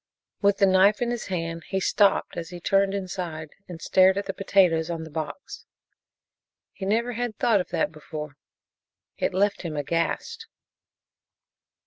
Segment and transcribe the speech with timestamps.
[0.41, 4.25] With the knife in his hand he stopped as he turned inside and stared at
[4.25, 5.67] the potatoes on the box.
[6.73, 8.35] He never had thought of that before
[9.19, 10.47] it left him aghast.